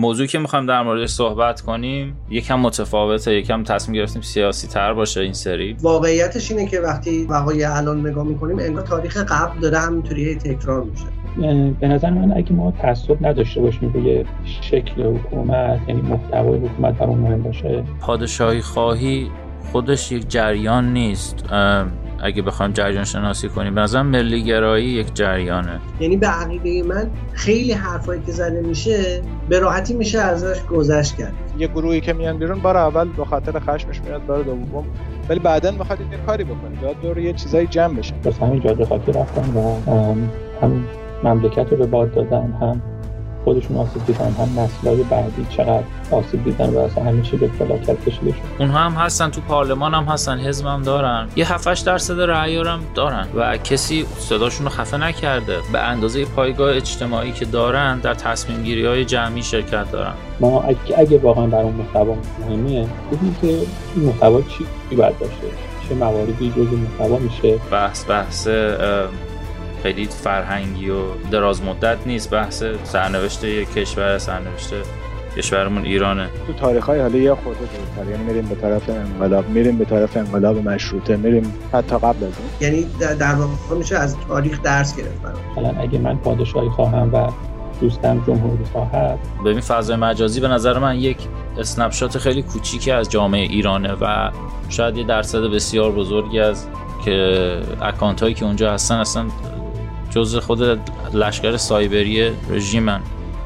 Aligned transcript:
موضوعی 0.00 0.28
که 0.28 0.38
می‌خوایم 0.38 0.66
در 0.66 0.82
موردش 0.82 1.08
صحبت 1.08 1.60
کنیم 1.60 2.16
یکم 2.30 2.60
متفاوته 2.60 3.34
یکم 3.34 3.62
تصمیم 3.62 3.96
گرفتیم 3.96 4.22
سیاسی 4.22 4.68
تر 4.68 4.94
باشه 4.94 5.20
این 5.20 5.32
سری. 5.32 5.76
واقعیتش 5.80 6.50
اینه 6.50 6.66
که 6.66 6.80
وقتی 6.80 7.24
وقایع 7.24 7.76
الان 7.76 8.06
نگاه 8.06 8.24
می‌کنیم 8.24 8.58
انگار 8.58 8.82
تاریخ 8.82 9.16
قبل 9.16 9.60
داره 9.60 9.78
همینطوری 9.78 10.34
تکرار 10.34 10.84
میشه. 10.84 11.04
به 11.80 11.88
نظر 11.88 12.10
من 12.10 12.32
اگه 12.36 12.52
ما 12.52 12.72
تعصب 12.82 13.26
نداشته 13.26 13.60
باشیم 13.60 13.92
روی 13.92 14.24
شکل 14.70 15.02
حکومت 15.02 15.80
یعنی 15.88 16.00
محتوای 16.00 16.58
حکومت 16.58 16.94
برامون 16.98 17.18
مهم 17.18 17.42
باشه. 17.42 17.84
پادشاهی 18.00 18.60
خواهی 18.60 19.30
خودش 19.72 20.12
یک 20.12 20.28
جریان 20.28 20.92
نیست. 20.92 21.44
اگه 22.22 22.42
بخوایم 22.42 22.72
جریان 22.72 23.04
شناسی 23.04 23.48
کنیم. 23.48 23.74
به 23.74 23.80
نظرم 23.80 24.06
ملی 24.06 24.42
گرایی 24.42 24.86
یک 24.86 25.14
جریانه. 25.14 25.80
یعنی 26.00 26.16
به 26.16 26.26
عقیده 26.26 26.88
من 26.88 27.10
خیلی 27.32 27.72
حرفایی 27.72 28.22
که 28.26 28.32
زده 28.32 28.60
میشه 28.60 29.22
به 29.48 29.58
راحتی 29.58 29.94
میشه 29.94 30.18
ازش 30.18 30.64
گذشت 30.64 31.16
کرد. 31.16 31.32
یه 31.58 31.66
گروهی 31.66 32.00
که 32.00 32.12
میان 32.12 32.38
بیرون 32.38 32.58
بار 32.58 32.76
اول 32.76 33.08
به 33.08 33.24
خاطر 33.24 33.58
خشمش 33.58 34.00
میاد 34.00 34.26
بار 34.26 34.42
دوم. 34.42 34.84
ولی 35.28 35.38
بعدا 35.38 35.70
می‌خواد 35.70 36.00
یه 36.00 36.18
کاری 36.26 36.44
بکنه. 36.44 36.82
یاد 36.82 37.00
دور 37.00 37.18
یه 37.18 37.32
چیزایی 37.32 37.66
جمع 37.66 37.94
بشه. 37.94 38.14
واسه 38.24 38.46
همین 38.46 38.60
جاده 38.60 38.84
خاکی 38.84 39.12
رفتن 39.12 39.50
و 39.54 39.74
هم 40.62 40.84
مملکت 41.24 41.70
رو 41.70 41.76
به 41.76 41.86
باد 41.86 42.14
دادن 42.14 42.52
هم 42.60 42.82
خودشون 43.48 43.76
آسیب 43.76 44.06
دیدن 44.06 44.32
هم 44.38 44.60
نسلهای 44.60 45.02
بعدی 45.02 45.46
چقدر 45.50 45.82
آسیب 46.10 46.44
دیدن 46.44 46.70
و 46.70 46.78
اصلا 46.78 47.04
همه 47.04 47.22
چی 47.22 47.36
به 47.36 47.48
فلاکت 47.48 48.04
کشیده 48.04 48.30
شد 48.30 48.38
اونها 48.58 48.78
هم 48.78 48.92
هستن 48.92 49.30
تو 49.30 49.40
پارلمان 49.40 49.94
هم 49.94 50.04
هستن 50.04 50.38
حزب 50.38 50.66
هم 50.66 50.82
دارن. 50.82 51.28
یه 51.36 51.52
7 51.52 51.86
درصد 51.86 52.20
رأی 52.20 52.56
هم 52.56 52.80
دارن 52.94 53.26
و 53.36 53.56
کسی 53.56 54.06
صداشون 54.18 54.66
رو 54.66 54.72
خفه 54.72 54.96
نکرده. 54.96 55.58
به 55.72 55.78
اندازه 55.78 56.24
پایگاه 56.24 56.76
اجتماعی 56.76 57.32
که 57.32 57.44
دارن 57.44 57.98
در 57.98 58.14
تصمیم 58.14 58.62
گیری 58.62 58.86
های 58.86 59.04
جمعی 59.04 59.42
شرکت 59.42 59.92
دارن. 59.92 60.14
ما 60.40 60.62
اگه, 60.62 60.98
اگه 60.98 61.18
واقعا 61.18 61.46
برای 61.46 61.70
محتوا 61.70 62.14
مهمه 62.40 62.88
ببینیم 63.12 63.36
که 63.40 63.46
این 63.46 64.04
محتوا 64.06 64.40
چی 64.42 64.96
باید 64.96 65.18
باشه؟ 65.18 65.32
چه 65.88 65.94
مواردی 65.94 66.50
جزء 66.50 66.76
محتوا 66.76 67.18
میشه؟ 67.18 67.58
بحث 67.70 68.04
بحث 68.08 68.48
خیلی 69.82 70.06
فرهنگی 70.06 70.90
و 70.90 71.02
دراز 71.30 71.62
مدت 71.62 71.98
نیست 72.06 72.30
بحث 72.30 72.64
سرنوشت 72.84 73.44
یک 73.44 73.74
کشور 73.74 74.18
سرنوشت 74.18 74.74
کشورمون 75.36 75.84
ایرانه. 75.84 76.28
تو 76.46 76.52
تاریخ 76.52 76.86
های 76.86 77.00
حالا 77.00 77.18
یه 77.18 77.34
خورده 77.34 77.60
دورتر 77.60 78.10
یعنی 78.10 78.24
میریم 78.24 78.46
به 78.48 78.54
طرف 78.54 78.88
انقلاب 78.88 79.48
میریم 79.48 79.78
به 79.78 79.84
طرف 79.84 80.16
انقلاب 80.16 80.68
مشروطه 80.68 81.16
میریم 81.16 81.54
حتی 81.72 81.96
قبل 81.96 82.08
از 82.08 82.22
اون. 82.22 82.48
یعنی 82.60 82.86
در 83.18 83.34
واقع 83.34 83.76
میشه 83.78 83.96
از 83.96 84.16
تاریخ 84.28 84.62
درس 84.62 84.96
گرفت 84.96 85.20
مثلا 85.52 85.80
اگه 85.80 85.98
من 85.98 86.16
پادشاهی 86.16 86.68
خواهم 86.68 87.14
و 87.14 87.28
دوستم 87.80 88.24
جمهوری 88.26 88.64
خواهد. 88.72 89.18
ببین 89.44 89.60
فضای 89.60 89.96
مجازی 89.96 90.40
به 90.40 90.48
نظر 90.48 90.78
من 90.78 90.96
یک 90.96 91.18
اسنپشات 91.58 92.18
خیلی 92.18 92.42
کوچیکی 92.42 92.90
از 92.90 93.10
جامعه 93.10 93.42
ایرانه 93.42 93.92
و 93.92 94.30
شاید 94.68 94.96
یه 94.96 95.04
درصد 95.04 95.40
بسیار 95.40 95.92
بزرگی 95.92 96.40
از 96.40 96.66
که 97.04 97.60
اکانت 97.82 98.22
هایی 98.22 98.34
که 98.34 98.44
اونجا 98.44 98.72
هستن 98.72 98.94
اصلا 98.94 99.26
جز 100.10 100.36
خود 100.36 100.80
لشکر 101.14 101.56
سایبری 101.56 102.30
رژیمن. 102.50 103.00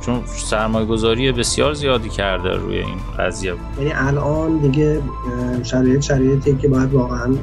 چون 0.00 0.22
سرمایه 0.26 0.86
گذاری 0.86 1.32
بسیار 1.32 1.74
زیادی 1.74 2.08
کرده 2.08 2.56
روی 2.56 2.78
این 2.78 2.96
قضیه. 3.18 3.54
یعنی 3.78 3.92
الان 3.94 4.58
دیگه 4.58 5.02
شرایط 5.62 6.00
شرایطی 6.00 6.56
که 6.56 6.68
باید 6.68 6.92
واقعا 6.92 7.34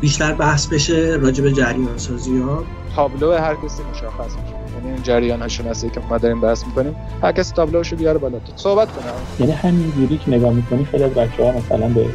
بیشتر 0.00 0.32
بحث 0.32 0.66
بشه 0.66 1.18
راجع 1.22 1.44
به 1.44 1.52
جریان 1.52 1.98
سازی 1.98 2.38
ها. 2.38 2.64
تابلو 2.96 3.32
هر 3.32 3.54
کسی 3.54 3.82
مشخص 3.90 4.36
میشه. 4.42 4.54
یعنی 4.76 4.94
این 4.94 5.02
جریان 5.02 5.48
شناسی 5.48 5.90
که 5.90 6.00
ما 6.10 6.18
داریم 6.18 6.40
بحث 6.40 6.66
می‌کنیم 6.66 6.96
هر 7.22 7.32
کسی 7.32 7.54
تابلوشو 7.54 7.96
بیاره 7.96 8.18
بالا. 8.18 8.38
تو 8.38 8.52
صحبت 8.56 8.88
کنه. 8.92 9.04
یعنی 9.40 9.52
همین 9.52 9.92
جوری 9.96 10.18
که 10.18 10.30
نگاه 10.30 10.52
می‌کنی 10.52 10.84
خیلی 10.84 11.04
از 11.04 11.10
بچه 11.10 11.44
ها 11.44 11.58
مثلا 11.58 11.88
به 11.88 12.06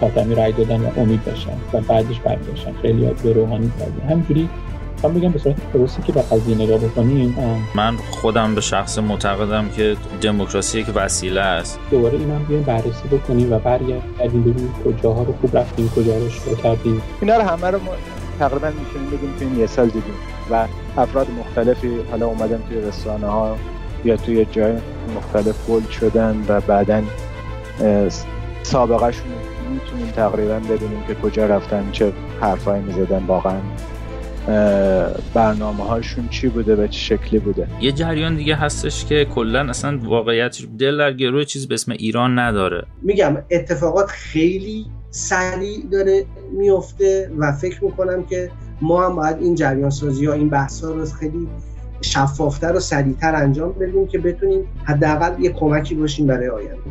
خاتمی 0.00 0.34
رای 0.34 0.52
دادن 0.52 0.80
و 0.80 0.90
امید 0.96 1.24
داشتن 1.24 1.56
و 1.72 1.80
بعدش 1.80 2.20
برگشتن 2.20 2.72
خیلی 2.82 3.06
به 3.22 3.32
روحانی 3.32 3.72
کردن 3.78 4.08
همینجوری 4.10 4.48
من 5.02 5.14
بگم 5.14 5.32
به 5.32 5.38
صورت 5.38 5.72
درستی 5.72 6.02
که 6.02 6.12
به 6.12 6.22
قضیه 6.22 6.54
نگاه 6.54 6.78
بکنیم 6.78 7.36
من 7.74 7.96
خودم 7.96 8.54
به 8.54 8.60
شخص 8.60 8.98
معتقدم 8.98 9.68
که 9.68 9.96
دموکراسی 10.22 10.84
که 10.84 10.92
وسیله 10.92 11.40
است. 11.40 11.78
دوباره 11.90 12.18
این 12.18 12.30
هم 12.30 12.44
بیایم 12.44 12.62
بررسی 12.62 13.08
بکنیم 13.12 13.52
و 13.52 13.58
برگردیم 13.58 14.42
ببینیم 14.42 14.74
کجاها 14.84 15.22
رو 15.22 15.34
خوب 15.40 15.56
رفتیم 15.56 15.90
کجا 15.96 16.18
رو 16.18 16.28
شروع 16.28 16.56
کردیم. 16.56 17.02
اینا 17.20 17.36
رو 17.36 17.42
همه 17.42 17.70
رو 17.70 17.78
تقریبا 18.38 18.68
می‌تونیم 18.68 19.10
بگیم 19.10 19.34
که 19.38 19.44
این 19.44 19.58
یه 19.58 19.66
سال 19.66 19.86
دیدیم 19.86 20.14
و 20.50 20.66
افراد 20.96 21.26
مختلفی 21.30 21.90
حالا 22.10 22.26
اومدن 22.26 22.62
توی 22.68 22.80
رسانه 22.80 23.26
ها 23.26 23.56
یا 24.04 24.16
توی 24.16 24.44
جای 24.44 24.72
مختلف 25.16 25.66
بولد 25.66 25.90
شدن 25.90 26.44
و 26.48 26.60
بعدا 26.60 27.02
سابقه 28.62 29.12
شون 29.12 29.24
می‌تونیم 29.72 30.06
تقریبا 30.06 30.58
ببینیم 30.58 31.04
که 31.08 31.14
کجا 31.14 31.46
رفتن 31.46 31.88
چه 31.92 32.12
حرفایی 32.40 32.82
می‌زدن 32.82 33.24
واقعا. 33.26 33.58
برنامه 35.34 35.84
هاشون 35.84 36.28
چی 36.28 36.48
بوده 36.48 36.76
و 36.76 36.86
چه 36.86 36.98
شکلی 36.98 37.38
بوده؟ 37.40 37.68
یه 37.80 37.92
جریان 37.92 38.36
دیگه 38.36 38.54
هستش 38.54 39.04
که 39.04 39.24
کلا 39.24 39.68
اصلا 39.68 39.98
واقعیت 40.04 40.58
دل 40.78 40.98
در 40.98 41.12
گروه 41.12 41.44
چیز 41.44 41.68
به 41.68 41.74
اسم 41.74 41.92
ایران 41.92 42.38
نداره. 42.38 42.86
میگم 43.02 43.36
اتفاقات 43.50 44.10
خیلی 44.10 44.86
سریع 45.10 45.86
داره 45.92 46.24
میفته 46.52 47.30
و 47.38 47.52
فکر 47.52 47.84
می‌کنم 47.84 48.24
که 48.24 48.50
ما 48.80 49.06
هم 49.06 49.16
باید 49.16 49.36
این 49.40 49.54
جریان 49.54 49.90
سازی 49.90 50.26
ها 50.26 50.32
این 50.32 50.48
بحث 50.48 50.84
ها 50.84 50.90
رو 50.90 51.04
خیلی 51.04 51.48
شفافتر 52.00 52.76
و 52.76 52.80
سریعتر 52.80 53.34
انجام 53.34 53.72
بدیم 53.72 54.06
که 54.06 54.18
بتونیم 54.18 54.64
حداقل 54.84 55.42
یه 55.42 55.52
کمکی 55.52 55.94
باشیم 55.94 56.26
برای 56.26 56.48
آینده. 56.48 56.82